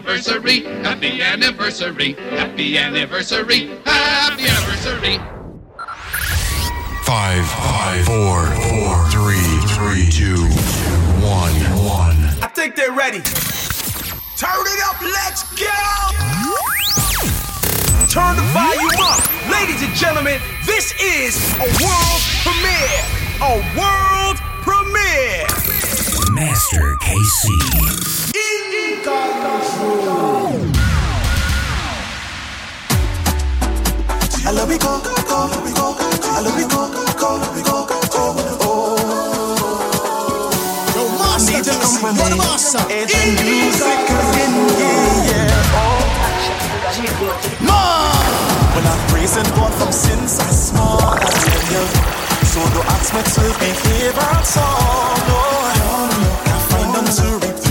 anniversary, 0.00 0.60
happy 0.82 1.20
anniversary, 1.20 2.12
happy 2.14 2.78
anniversary, 2.78 3.66
happy 3.84 4.44
anniversary. 4.48 5.18
Five, 7.04 7.44
five, 7.46 8.06
four, 8.06 8.46
four, 8.64 9.10
three, 9.10 9.60
three, 9.76 10.08
two, 10.10 10.40
one, 11.20 11.52
one. 11.84 12.16
I 12.40 12.50
think 12.54 12.76
they're 12.76 12.92
ready. 12.92 13.20
Turn 14.40 14.64
it 14.64 14.80
up, 14.88 15.02
let's 15.02 15.42
go! 15.52 15.68
Turn 18.08 18.36
the 18.36 18.48
volume 18.54 19.00
up. 19.00 19.20
Ladies 19.52 19.82
and 19.82 19.94
gentlemen, 19.94 20.40
this 20.64 20.94
is 20.98 21.36
a 21.56 21.68
world 21.84 22.22
premiere. 22.40 23.04
A 23.42 23.60
world 23.76 24.38
premiere. 24.64 25.46
Master 26.32 26.96
KC. 27.02 28.19
In 28.32 29.02
control. 29.02 30.70
I 34.46 34.52
I 34.52 34.70
oh. 34.72 35.00
Oh. 38.62 39.00
Small 50.50 51.00
as 51.02 51.34
tell 51.44 51.64
you. 51.72 51.84
So 52.46 52.60
don't 52.74 52.86
ask 52.86 53.14
me 53.14 53.22
to 53.22 53.42
behave 53.58 54.18
at 54.18 54.56
all. 54.58 55.16
No, 55.28 55.39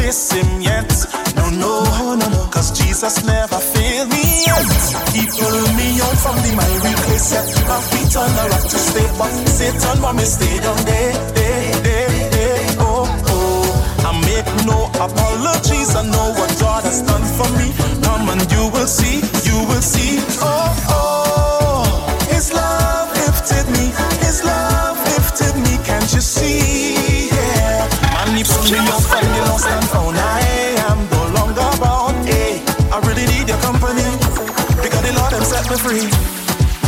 replace 0.10 0.32
him 0.32 0.62
yet. 0.62 0.90
No, 1.36 1.50
no, 1.50 2.16
no, 2.16 2.30
no. 2.30 2.50
Cause 2.52 2.72
Jesus 2.72 3.24
never 3.26 3.60
failed 3.60 4.10
me 4.10 4.44
yet. 4.46 4.66
He 5.14 5.26
pulled 5.26 5.74
me 5.78 6.02
out 6.02 6.18
from 6.18 6.36
the 6.44 6.52
miry 6.58 6.94
clay, 7.04 7.18
set 7.18 7.46
my 7.68 7.80
feet 7.90 8.16
on 8.18 8.30
the 8.38 8.46
rock 8.50 8.64
to 8.64 8.78
stay. 8.78 9.08
But 9.18 9.32
Satan 9.48 10.02
want 10.02 10.18
me 10.18 10.26
stay 10.26 10.58
down 10.60 10.78
there, 10.86 11.14
there, 11.34 11.76
there, 11.86 12.30
there. 12.32 12.76
Oh, 12.80 13.06
oh. 13.28 14.08
I 14.08 14.12
make 14.26 14.50
no 14.66 14.86
apologies. 15.06 15.96
I 15.96 16.04
know 16.04 16.34
what 16.40 16.52
God 16.60 16.84
has 16.84 17.02
done 17.02 17.26
for 17.38 17.50
me. 17.58 17.68
Come 18.04 18.30
and 18.30 18.52
you 18.52 18.64
will 18.74 18.88
see, 18.88 19.18
you 19.48 19.58
will 19.68 19.82
see. 19.82 20.18
Oh, 20.42 20.88
oh. 20.90 21.29
Set 35.64 35.72
me 35.72 35.78
free. 35.78 36.08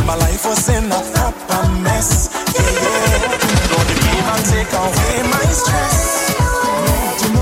My 0.06 0.16
life 0.16 0.44
was 0.44 0.68
in 0.68 0.84
a 0.86 1.00
proper 1.12 1.68
mess. 1.82 2.30
Yeah, 2.54 2.62
yeah. 2.62 3.72
Lord, 3.72 3.88
He 3.88 3.96
came 4.00 4.28
and 4.32 4.44
take 4.48 4.72
away 4.72 5.14
my 5.28 5.46
stress. 5.52 5.98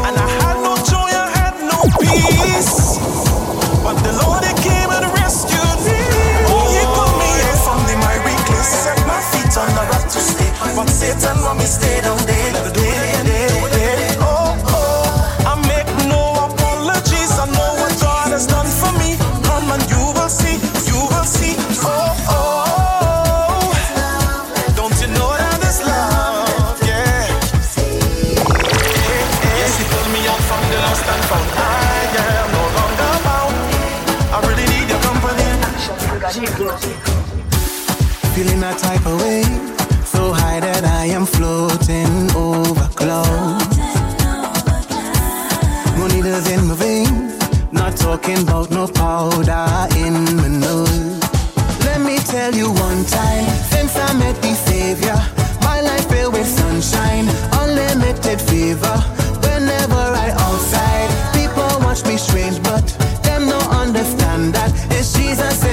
And 0.06 0.16
I 0.16 0.28
had 0.42 0.56
no 0.66 0.74
joy, 0.90 1.10
I 1.24 1.28
had 1.38 1.56
no 1.62 1.80
peace. 2.02 2.98
But 3.84 3.96
the 4.02 4.12
Lord 4.22 4.42
He 4.44 4.54
came 4.66 4.90
and 4.90 5.06
rescued 5.22 5.78
me. 5.86 6.00
Oh, 6.50 6.66
He 6.74 6.82
pulled 6.94 7.16
me 7.22 7.30
out 7.46 7.58
from 7.64 7.80
the 7.86 7.94
miry 8.02 8.36
clay, 8.46 8.62
set 8.62 8.98
my 9.06 9.20
feet 9.30 9.54
on 9.56 9.68
the 9.76 9.84
rock 9.90 10.04
to 10.10 10.20
stay. 10.20 10.50
But 10.74 10.88
Satan 10.90 11.36
want 11.44 11.58
me 11.58 11.66
stay 11.66 12.00
down 12.00 12.18
there, 12.26 12.39
that 65.02 65.69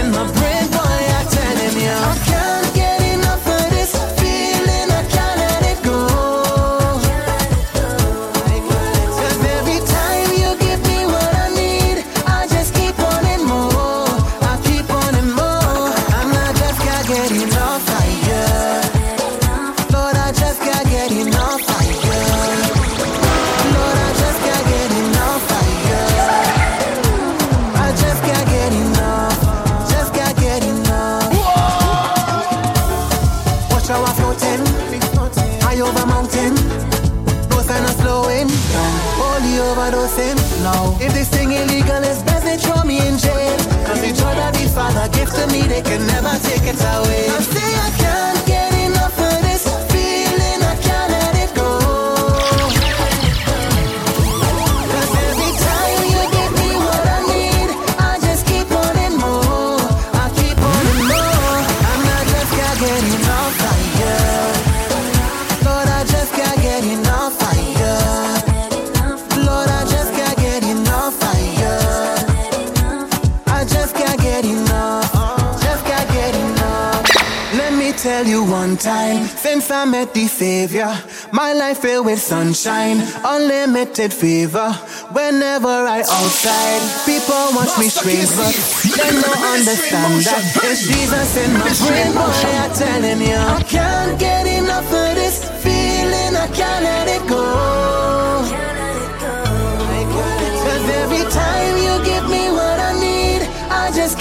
since 79.27 79.71
I 79.71 79.85
met 79.85 80.13
the 80.13 80.27
Savior, 80.27 80.91
my 81.31 81.53
life 81.53 81.79
filled 81.79 82.05
with 82.05 82.19
sunshine, 82.19 82.97
unlimited 83.23 84.13
favor. 84.13 84.71
Whenever 85.11 85.67
I 85.67 85.99
outside, 85.99 86.81
people 87.05 87.35
watch 87.55 87.77
me 87.79 87.89
strange, 87.89 88.29
but 88.35 88.53
they 88.97 89.11
don't 89.21 89.43
understand 89.55 90.23
that 90.25 90.43
it's 90.63 90.87
Jesus 90.87 91.37
in 91.37 91.53
my 91.53 91.71
brain. 91.87 92.13
Boy, 92.13 92.21
I'm 92.21 92.73
telling 92.73 93.21
you, 93.21 93.35
I 93.35 93.63
can't 93.63 94.19
get 94.19 94.45
enough 94.47 94.85
of 94.85 95.15
this 95.15 95.43
feeling. 95.63 96.35
I 96.35 96.47
can't 96.53 96.83
let 96.83 97.07
it 97.07 97.27
go. 97.27 97.96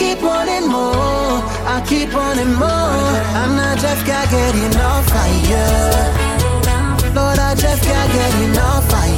Keep 0.07 0.23
wanting 0.23 0.69
more. 0.69 1.43
I 1.75 1.83
keep 1.89 2.13
wanting 2.15 2.55
more. 2.55 3.15
And 3.41 3.61
I 3.61 3.75
just 3.77 4.07
can't 4.07 4.31
get 4.31 4.55
enough 4.55 5.09
of. 5.23 5.51
Lord, 7.15 7.39
I 7.39 7.55
just 7.55 7.83
can't 7.83 8.13
get 8.13 8.35
enough 8.49 8.93
of. 8.93 9.16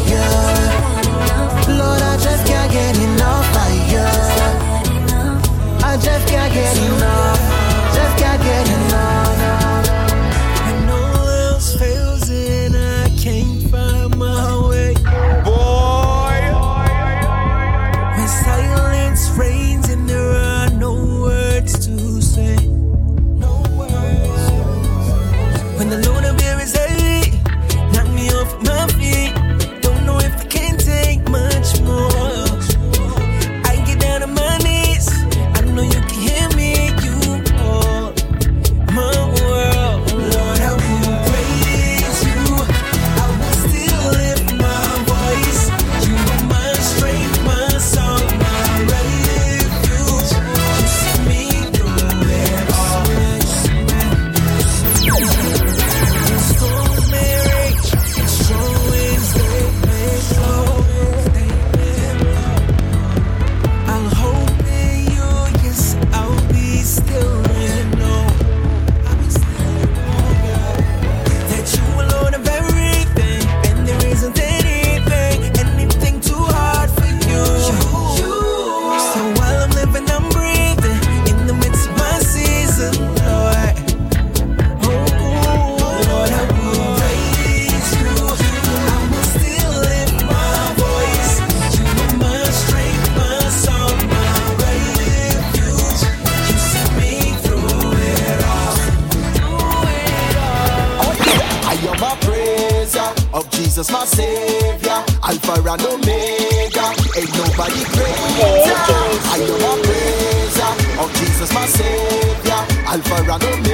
Jesus 111.39 111.55
my 111.55 111.67
Savior, 111.67 112.67
Alpha 112.89 113.15
and 113.15 113.45
Omega. 113.45 113.68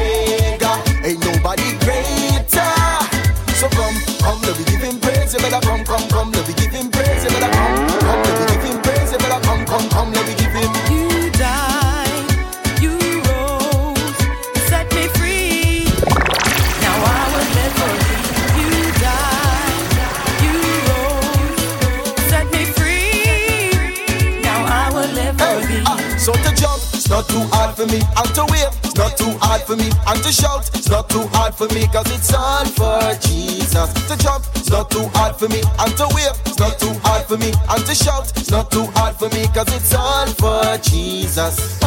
shout. 37.95 38.33
It's 38.37 38.51
not 38.51 38.71
too 38.71 38.87
hard 38.97 39.17
for 39.17 39.29
me, 39.31 39.47
cause 39.55 39.73
it's 39.75 39.95
all 39.95 40.27
for 40.27 40.79
Jesus. 40.79 41.84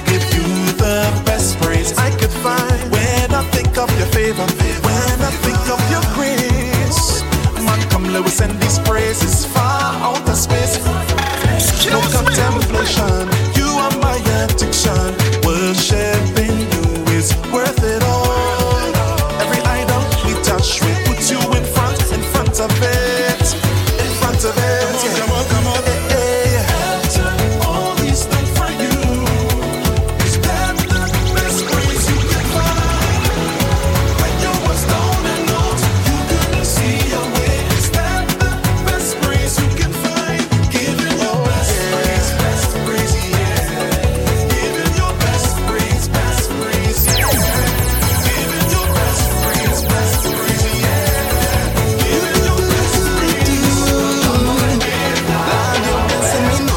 to 0.00 0.04
give 0.12 0.34
you 0.34 0.67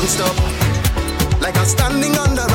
non-stop 0.02 0.36
Like 1.42 1.58
I'm 1.58 1.66
standing 1.66 2.18
on 2.18 2.36
the 2.36 2.51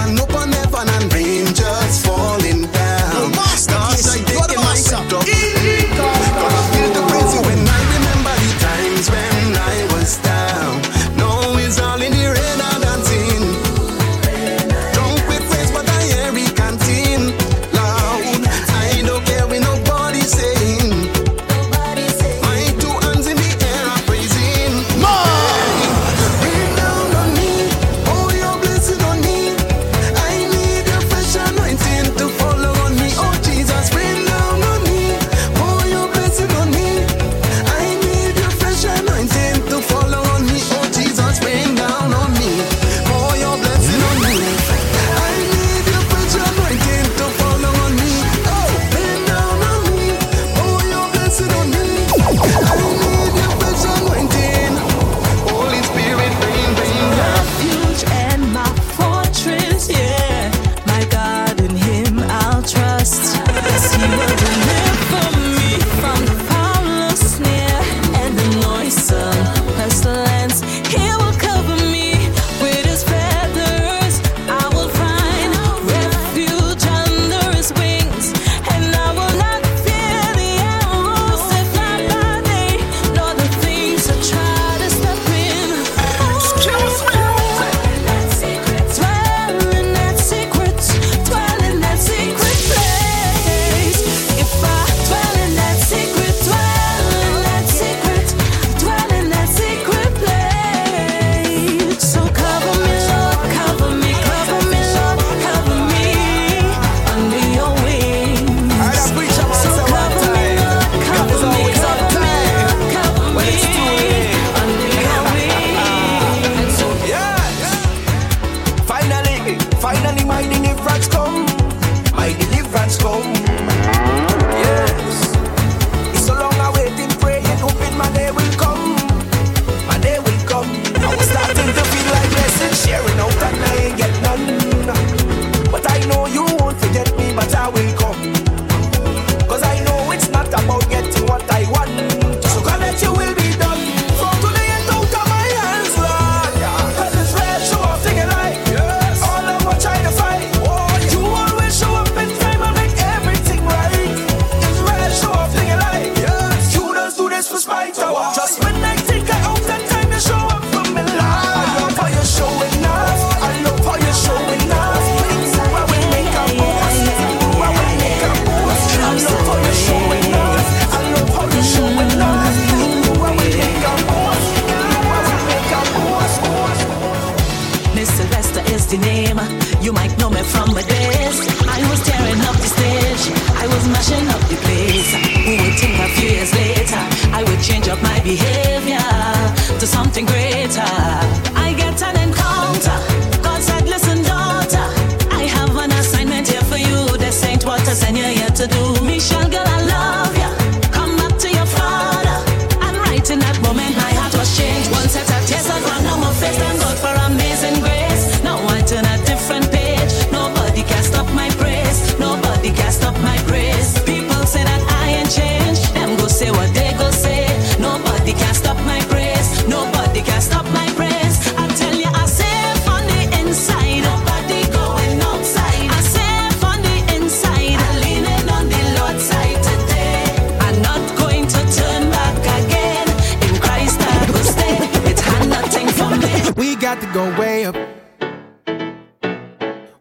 go 237.17 237.41
way 237.41 237.65
up. 237.65 237.77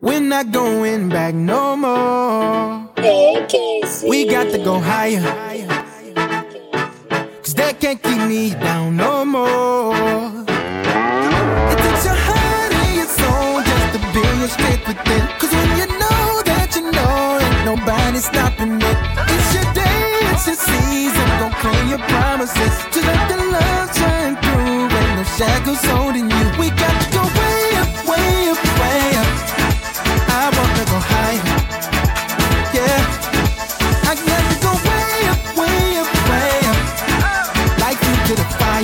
We're 0.01 0.19
not 0.19 0.51
going 0.51 1.07
back 1.07 1.33
no 1.33 1.77
more. 1.77 2.89
We 4.11 4.25
got 4.35 4.47
to 4.51 4.57
go 4.57 4.81
higher. 4.81 5.23
Cause 7.43 7.53
they 7.53 7.71
can't 7.81 8.03
keep 8.03 8.21
me 8.33 8.49
down 8.49 8.97
no 8.97 9.23
more. 9.23 9.95
It 11.71 11.77
takes 11.85 12.03
your 12.09 12.19
heart 12.27 12.71
and 12.81 12.91
your 12.99 13.11
soul 13.21 13.53
just 13.69 13.87
to 13.95 13.99
be 14.13 14.23
a 14.45 14.49
stick 14.55 14.81
within. 14.89 15.23
Cause 15.39 15.53
when 15.57 15.69
you 15.79 15.87
know 16.01 16.27
that 16.49 16.69
you 16.75 16.83
know, 16.97 17.15
ain't 17.45 17.61
nobody 17.71 18.19
stopping 18.19 18.75
it. 18.91 18.97
It's 19.33 19.49
your 19.55 19.67
day, 19.83 20.01
it's 20.31 20.45
your 20.47 20.59
season. 20.69 21.27
Don't 21.39 21.55
claim 21.63 21.85
your 21.93 22.03
promises. 22.11 22.75
to 22.93 22.99
let 23.07 23.21
the 23.31 23.37
love 23.55 23.87
shine 23.99 24.35
through. 24.43 24.97
Ain't 24.99 25.15
no 25.15 25.23
shackles 25.37 25.83
holding 25.85 26.29
you. 26.29 26.34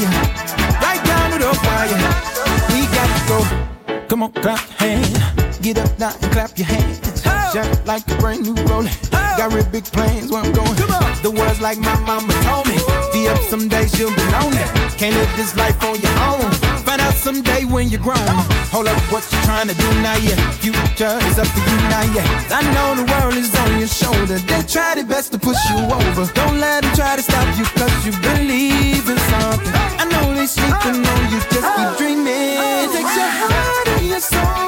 fire. 0.06 0.82
Right 0.82 1.04
down 1.06 1.32
to 1.32 1.38
the 1.40 1.54
fire. 1.54 1.88
We 2.72 2.86
got 2.96 3.10
to 3.16 3.22
go. 3.28 4.08
Come 4.08 4.24
on, 4.24 4.32
clap 4.34 4.60
your 4.68 4.90
hands. 4.90 5.60
Get 5.60 5.78
up 5.78 6.00
now 6.00 6.14
and 6.22 6.32
clap 6.32 6.58
your 6.58 6.68
hands. 6.68 7.00
Oh. 7.26 7.84
Like 7.86 8.10
a 8.10 8.16
brand 8.18 8.44
new 8.44 8.56
rolling. 8.66 8.94
Oh. 9.14 9.36
Got 9.38 9.54
real 9.54 9.66
big 9.66 9.86
plans 9.86 10.32
where 10.32 10.44
I'm 10.44 10.54
going. 10.54 10.76
Come 10.76 10.92
on. 10.92 11.22
The 11.22 11.32
world's 11.32 11.62
like 11.62 11.78
my 11.78 11.96
mama 12.02 12.34
told 12.44 12.68
me. 12.68 12.78
Be 13.14 13.28
up 13.28 13.40
some 13.50 13.68
days, 13.68 13.98
you'll 14.00 14.16
be 14.16 14.24
lonely. 14.32 14.64
Can't 14.98 15.16
live 15.16 15.36
this 15.38 15.56
life 15.56 15.82
on 15.84 16.00
your 16.00 16.18
own 16.20 16.71
Find 16.92 17.04
out 17.04 17.14
someday 17.14 17.64
when 17.64 17.88
you're 17.88 18.02
grown. 18.02 18.20
Hold 18.76 18.90
up, 18.90 19.00
what 19.14 19.24
you 19.32 19.40
trying 19.48 19.70
to 19.70 19.74
do 19.74 19.88
now? 20.04 20.18
Yeah, 20.18 20.36
future 20.60 21.16
is 21.24 21.40
up 21.40 21.48
to 21.48 21.60
you 21.72 21.78
now. 21.88 22.04
Yeah, 22.12 22.28
I 22.52 22.62
know 22.76 23.00
the 23.00 23.08
world 23.10 23.36
is 23.36 23.56
on 23.56 23.80
your 23.80 23.88
shoulder. 23.88 24.38
They 24.40 24.62
try 24.64 24.96
their 24.96 25.06
best 25.06 25.32
to 25.32 25.40
push 25.40 25.56
you 25.70 25.78
over. 25.78 26.30
Don't 26.34 26.60
let 26.60 26.84
them 26.84 26.94
try 26.94 27.16
to 27.16 27.22
stop 27.22 27.48
you, 27.58 27.64
cause 27.80 28.06
you 28.06 28.12
believe 28.20 29.08
in 29.08 29.18
something. 29.32 29.72
I 29.72 30.06
know 30.12 30.36
they 30.36 30.46
sleeping 30.46 31.00
on 31.00 31.22
you, 31.32 31.40
just 31.48 31.68
keep 31.78 31.98
dreaming. 31.98 32.92
Take 32.92 33.08
your 33.16 33.32
heart 33.40 33.88
and 33.88 34.08
your 34.10 34.20
soul. 34.20 34.61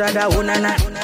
other, 0.00 0.12
that 0.12 0.34
one 0.34 0.50
and. 0.50 0.95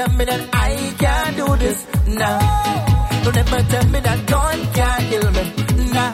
tell 0.00 0.16
me 0.16 0.24
that 0.24 0.42
I 0.54 0.94
can't 0.98 1.36
do 1.36 1.46
this. 1.56 1.78
Nah. 2.06 3.22
Don't 3.24 3.36
ever 3.36 3.62
tell 3.72 3.86
me 3.92 4.00
that 4.00 4.20
God 4.32 4.58
can't 4.76 5.02
heal 5.10 5.30
me. 5.36 5.44
Nah. 5.94 6.12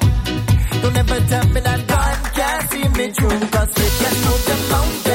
Don't 0.82 0.96
ever 1.02 1.20
tell 1.30 1.46
me 1.54 1.60
that 1.60 1.80
God 1.94 2.16
can't 2.36 2.70
see 2.70 2.88
me 2.98 3.04
through. 3.16 3.40
Cause 3.54 3.70
we 3.78 3.86
can 4.00 4.14
move 4.26 4.42
the 4.50 4.56
mountain. 4.70 5.05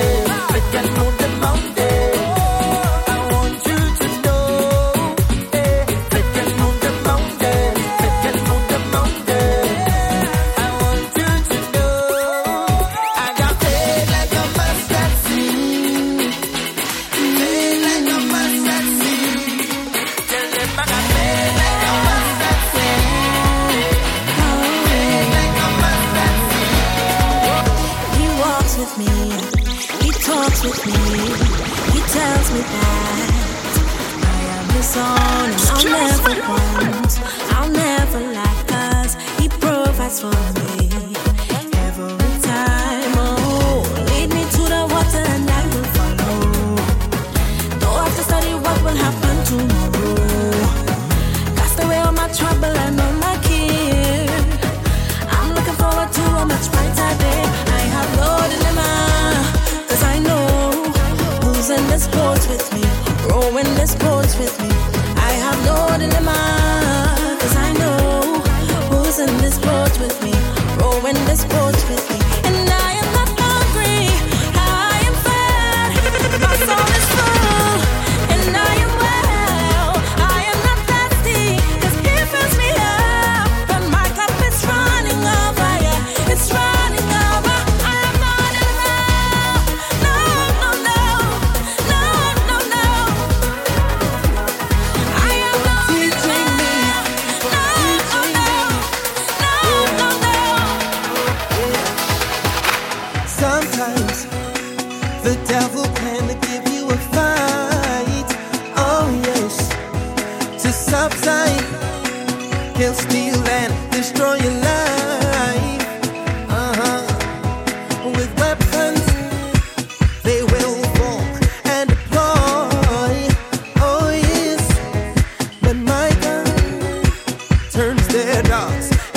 turns 127.72 128.06
their 128.10 128.44
dogs 128.44 129.11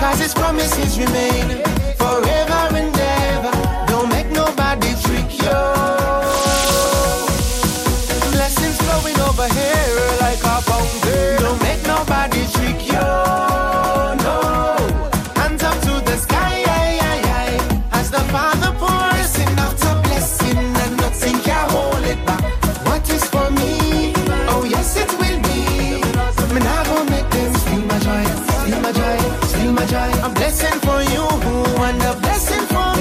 Cause 0.00 0.20
his 0.20 0.32
promises 0.32 0.98
remain 0.98 1.62
forever 1.96 2.76
and 2.76 2.96
ever. 2.96 3.52
Don't 3.88 4.08
make 4.08 4.30
nobody 4.30 4.94
trick 5.02 5.28
you. 5.42 5.58
Blessings 8.30 8.78
flowing 8.82 9.18
over 9.28 9.48
here 9.48 10.18
like 10.20 10.38
a 10.44 10.62
fountain. 10.62 11.07
Still 29.42 29.72
my 29.72 29.84
joy, 29.86 30.10
a 30.22 30.28
blessing 30.30 30.80
for 30.80 31.02
you 31.02 31.24
and 31.86 32.02
a 32.02 32.14
blessing 32.20 32.66
for 32.66 32.97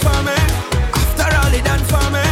for 0.00 0.22
me. 0.22 0.32
After 0.94 1.36
all, 1.36 1.54
it 1.54 1.64
done 1.64 1.84
for 1.84 2.10
me. 2.10 2.29